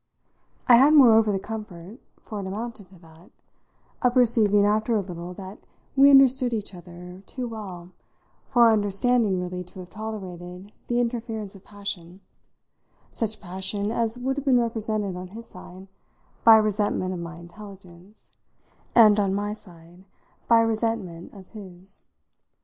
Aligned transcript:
I 0.67 0.77
had 0.77 0.95
moreover 0.95 1.31
the 1.31 1.37
comfort 1.37 1.99
for 2.23 2.39
it 2.39 2.47
amounted 2.47 2.87
to 2.89 2.97
that 3.01 3.29
of 4.01 4.13
perceiving 4.15 4.65
after 4.65 4.95
a 4.95 4.99
little 5.01 5.35
that 5.35 5.59
we 5.95 6.09
understood 6.09 6.53
each 6.55 6.73
other 6.73 7.21
too 7.27 7.47
well 7.47 7.91
for 8.49 8.63
our 8.63 8.73
understanding 8.73 9.39
really 9.39 9.63
to 9.65 9.79
have 9.81 9.91
tolerated 9.91 10.71
the 10.87 10.99
interference 10.99 11.53
of 11.53 11.63
passion, 11.63 12.21
such 13.11 13.39
passion 13.39 13.91
as 13.91 14.17
would 14.17 14.37
have 14.37 14.45
been 14.47 14.59
represented 14.59 15.15
on 15.15 15.27
his 15.27 15.45
side 15.45 15.87
by 16.43 16.57
resentment 16.57 17.13
of 17.13 17.19
my 17.19 17.35
intelligence 17.35 18.31
and 18.95 19.19
on 19.19 19.35
my 19.35 19.53
side 19.53 20.03
by 20.47 20.61
resentment 20.61 21.31
of 21.33 21.49
his. 21.49 22.05